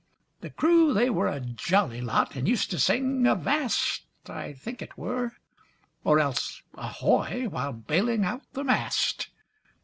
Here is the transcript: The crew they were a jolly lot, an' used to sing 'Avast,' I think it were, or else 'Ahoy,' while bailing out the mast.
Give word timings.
The 0.39 0.49
crew 0.49 0.95
they 0.95 1.11
were 1.11 1.27
a 1.27 1.39
jolly 1.39 2.01
lot, 2.01 2.35
an' 2.35 2.47
used 2.47 2.71
to 2.71 2.79
sing 2.79 3.27
'Avast,' 3.27 4.07
I 4.27 4.51
think 4.53 4.81
it 4.81 4.97
were, 4.97 5.33
or 6.03 6.19
else 6.19 6.63
'Ahoy,' 6.73 7.47
while 7.49 7.73
bailing 7.73 8.25
out 8.25 8.41
the 8.53 8.63
mast. 8.63 9.29